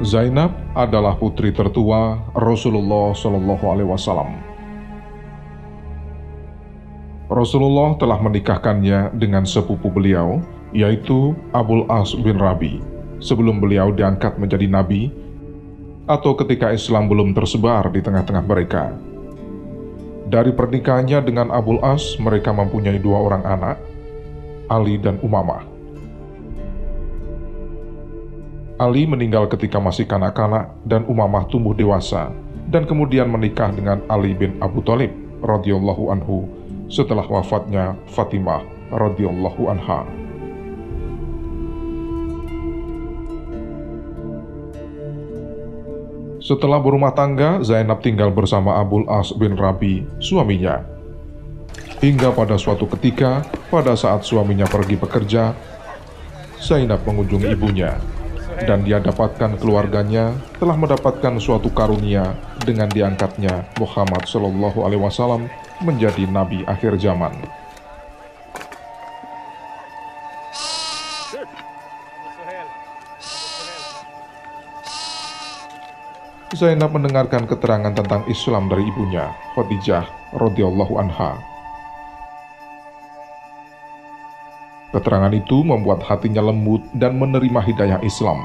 [0.00, 4.32] Zainab adalah putri tertua Rasulullah Shallallahu Alaihi Wasallam.
[7.28, 10.40] Rasulullah telah menikahkannya dengan sepupu beliau,
[10.72, 12.80] yaitu Abul As bin Rabi,
[13.20, 15.12] sebelum beliau diangkat menjadi nabi,
[16.08, 18.96] atau ketika Islam belum tersebar di tengah-tengah mereka.
[20.32, 23.76] Dari pernikahannya dengan Abul As, mereka mempunyai dua orang anak,
[24.72, 25.69] Ali dan Umamah.
[28.80, 32.32] Ali meninggal ketika masih kanak-kanak dan Umamah tumbuh dewasa
[32.72, 35.12] dan kemudian menikah dengan Ali bin Abu Thalib
[35.44, 36.48] radhiyallahu anhu
[36.88, 40.08] setelah wafatnya Fatimah radhiyallahu anha.
[46.40, 50.80] Setelah berumah tangga, Zainab tinggal bersama Abul As bin Rabi, suaminya.
[52.00, 55.52] Hingga pada suatu ketika, pada saat suaminya pergi bekerja,
[56.64, 58.19] Zainab mengunjungi ibunya
[58.66, 65.46] dan dia dapatkan keluarganya telah mendapatkan suatu karunia dengan diangkatnya Muhammad Shallallahu Alaihi Wasallam
[65.84, 67.32] menjadi nabi akhir zaman.
[76.60, 80.04] Zainab mendengarkan keterangan tentang Islam dari ibunya, Khadijah
[80.36, 81.49] radhiyallahu anha.
[84.90, 88.42] Keterangan itu membuat hatinya lembut dan menerima hidayah Islam.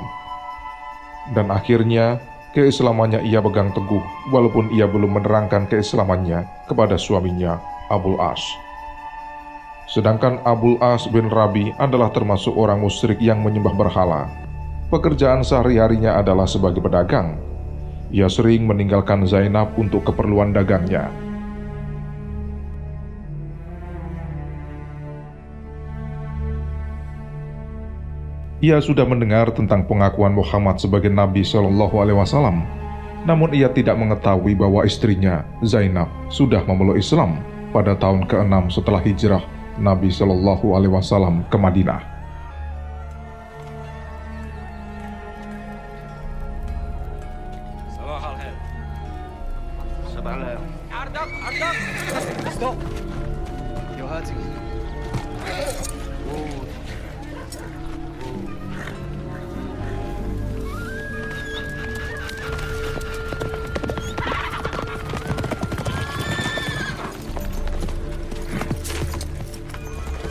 [1.34, 2.22] Dan akhirnya,
[2.54, 7.58] keislamannya ia pegang teguh, walaupun ia belum menerangkan keislamannya kepada suaminya,
[7.90, 8.42] Abul As.
[9.90, 14.30] Sedangkan Abul As bin Rabi adalah termasuk orang musyrik yang menyembah berhala.
[14.94, 17.42] Pekerjaan sehari-harinya adalah sebagai pedagang.
[18.14, 21.10] Ia sering meninggalkan Zainab untuk keperluan dagangnya,
[28.66, 32.66] Ia sudah mendengar tentang pengakuan Muhammad sebagai Nabi Shallallahu Alaihi Wasallam,
[33.22, 39.46] namun ia tidak mengetahui bahwa istrinya Zainab sudah memeluk Islam pada tahun ke-6 setelah hijrah
[39.78, 42.16] Nabi Shallallahu Alaihi Wasallam ke Madinah.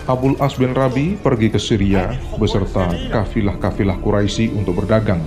[0.05, 5.25] Abul As bin Rabi pergi ke Syria beserta kafilah-kafilah Quraisy untuk berdagang.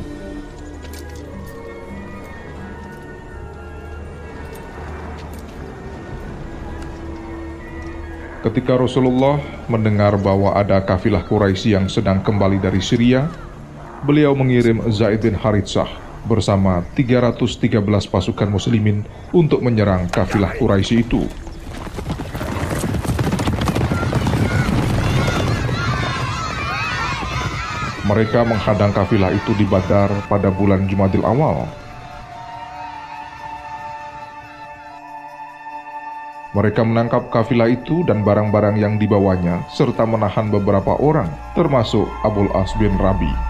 [8.45, 13.25] Ketika Rasulullah mendengar bahwa ada kafilah Quraisy yang sedang kembali dari Syria,
[14.05, 15.89] beliau mengirim Zaid bin Haritsah
[16.29, 17.81] bersama 313
[18.13, 19.01] pasukan muslimin
[19.33, 21.25] untuk menyerang kafilah Quraisy itu.
[28.07, 31.68] Mereka menghadang kafilah itu di Badar pada bulan Jumadil awal.
[36.56, 42.72] Mereka menangkap kafilah itu dan barang-barang yang dibawanya, serta menahan beberapa orang, termasuk Abul As
[42.79, 43.47] bin Rabi.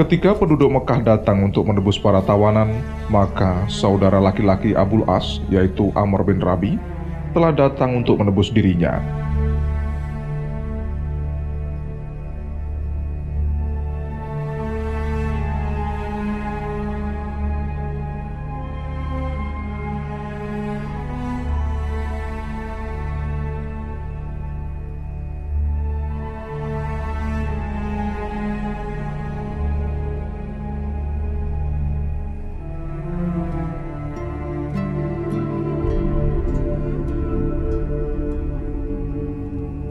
[0.00, 2.72] Ketika penduduk Mekah datang untuk menebus para tawanan,
[3.12, 6.80] maka saudara laki-laki Abul As, yaitu Amr bin Rabi,
[7.36, 9.19] telah datang untuk menebus dirinya.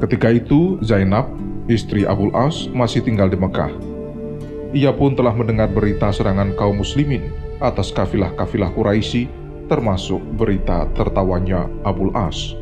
[0.10, 1.38] Ketika itu, Zainab,
[1.70, 3.70] istri Abul As, masih tinggal di Mekah.
[4.74, 7.30] Ia pun telah mendengar berita serangan kaum muslimin
[7.62, 9.30] atas kafilah-kafilah Quraisy,
[9.70, 12.58] termasuk berita tertawanya Abul As.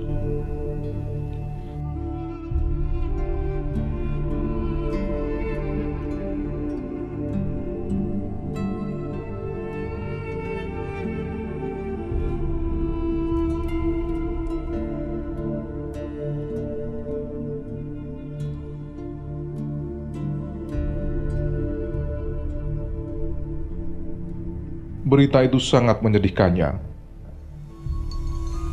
[25.17, 26.77] Berita itu sangat menyedihkannya.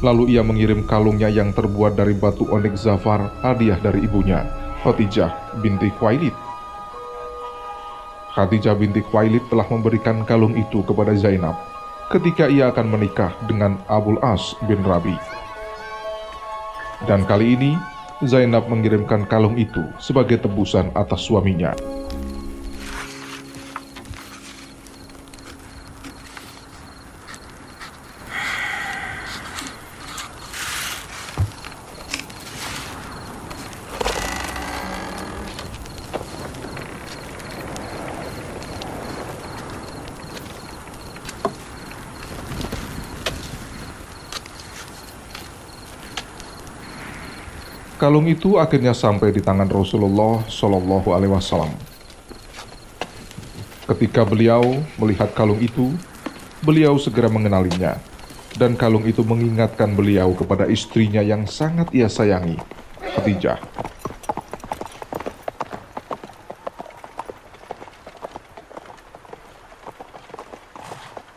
[0.05, 4.45] Lalu ia mengirim kalungnya yang terbuat dari batu onyx zafar hadiah dari ibunya,
[4.85, 5.33] Khadijah
[5.65, 6.37] binti Khuwailid.
[8.37, 11.57] Khadijah binti Khuwailid telah memberikan kalung itu kepada Zainab
[12.13, 15.17] ketika ia akan menikah dengan Abul As bin Rabi.
[17.09, 17.73] Dan kali ini,
[18.29, 21.73] Zainab mengirimkan kalung itu sebagai tebusan atas suaminya.
[47.95, 51.71] Kalung itu akhirnya sampai di tangan Rasulullah Shallallahu Alaihi Wasallam.
[53.87, 55.95] Ketika beliau melihat kalung itu,
[56.59, 57.95] beliau segera mengenalinya,
[58.59, 62.59] dan kalung itu mengingatkan beliau kepada istrinya yang sangat ia sayangi,
[63.15, 63.63] Khadijah.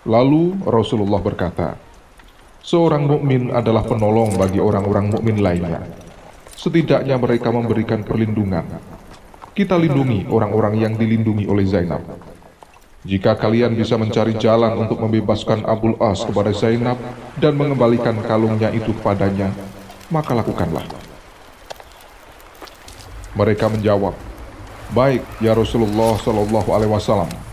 [0.10, 1.78] Lalu Rasulullah berkata,
[2.66, 6.07] "Seorang mukmin adalah penolong bagi orang-orang mukmin lainnya."
[6.68, 8.68] Setidaknya mereka memberikan perlindungan.
[9.56, 12.04] Kita lindungi orang-orang yang dilindungi oleh Zainab.
[13.08, 17.00] Jika kalian bisa mencari jalan untuk membebaskan Abul As kepada Zainab
[17.40, 19.56] dan mengembalikan kalungnya itu kepadanya,
[20.12, 20.84] maka lakukanlah.
[23.32, 24.12] Mereka menjawab,
[24.92, 27.47] "Baik, ya Rasulullah Shallallahu Alaihi Wasallam."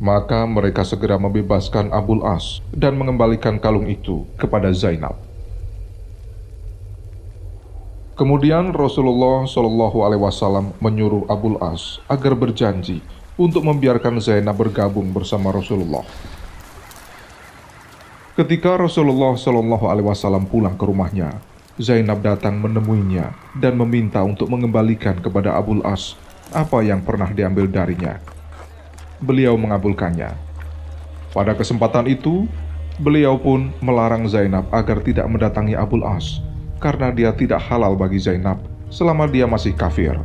[0.00, 5.12] Maka mereka segera membebaskan Abul As dan mengembalikan kalung itu kepada Zainab.
[8.16, 13.04] Kemudian Rasulullah Shallallahu Alaihi Wasallam menyuruh Abul As agar berjanji
[13.36, 16.08] untuk membiarkan Zainab bergabung bersama Rasulullah.
[18.40, 21.44] Ketika Rasulullah Shallallahu Alaihi Wasallam pulang ke rumahnya,
[21.76, 26.16] Zainab datang menemuinya dan meminta untuk mengembalikan kepada Abul As
[26.56, 28.39] apa yang pernah diambil darinya
[29.20, 30.32] beliau mengabulkannya.
[31.30, 32.50] Pada kesempatan itu,
[33.00, 36.42] beliau pun melarang Zainab agar tidak mendatangi Abul As
[36.80, 40.16] karena dia tidak halal bagi Zainab selama dia masih kafir.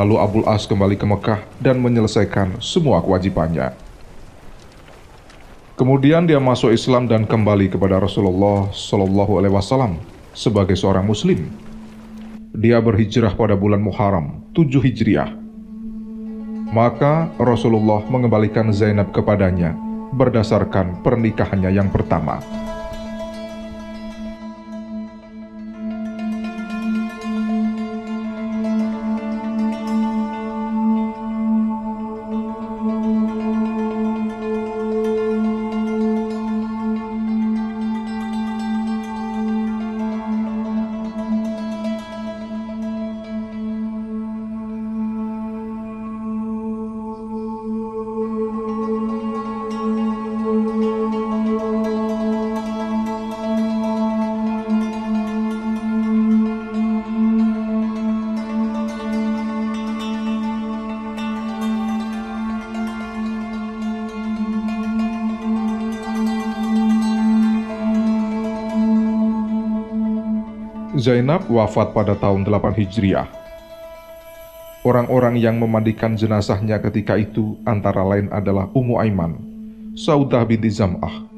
[0.00, 3.76] Lalu Abul As kembali ke Mekah dan menyelesaikan semua kewajibannya.
[5.76, 10.00] Kemudian dia masuk Islam dan kembali kepada Rasulullah Shallallahu Alaihi Wasallam
[10.32, 11.52] sebagai seorang Muslim.
[12.56, 15.36] Dia berhijrah pada bulan Muharram 7 Hijriah.
[16.72, 19.76] Maka Rasulullah mengembalikan Zainab kepadanya
[20.16, 22.40] berdasarkan pernikahannya yang pertama.
[70.98, 73.30] Zainab wafat pada tahun 8 Hijriah.
[74.82, 79.38] Orang-orang yang memandikan jenazahnya ketika itu antara lain adalah Ummu Aiman,
[79.94, 81.30] Saudah binti Zam'ah,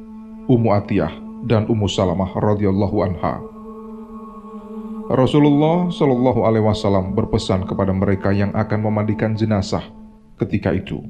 [0.49, 1.12] Ummu Atiyah,
[1.44, 3.44] dan Ummu Salamah radhiyallahu anha.
[5.12, 9.85] Rasulullah Shallallahu alaihi wasallam berpesan kepada mereka yang akan memandikan jenazah
[10.40, 11.04] ketika itu.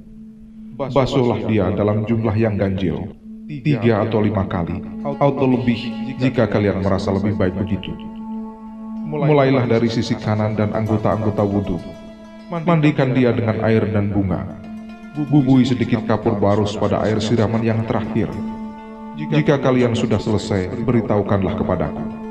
[0.75, 3.15] Basuhlah dia dalam jumlah yang ganjil,
[3.47, 5.79] tiga atau lima kali, atau lebih
[6.19, 8.12] jika kalian merasa lebih baik begitu
[9.03, 11.79] mulailah dari sisi kanan dan anggota-anggota wudhu.
[12.53, 14.45] Mandikan dia dengan air dan bunga.
[15.13, 18.33] Bubui sedikit kapur barus pada air siraman yang terakhir.
[19.17, 22.23] Jika kalian sudah selesai, beritahukanlah kepadaku.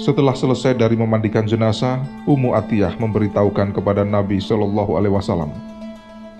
[0.00, 5.52] Setelah selesai dari memandikan jenazah, Ummu Atiyah memberitahukan kepada Nabi Shallallahu Alaihi Wasallam.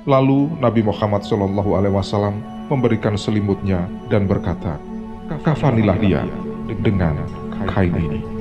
[0.04, 4.76] Lalu Nabi Muhammad Shallallahu Alaihi Wasallam memberikan selimutnya dan berkata,
[5.40, 6.28] "Kafanilah dia
[6.84, 8.33] dengan kain ini."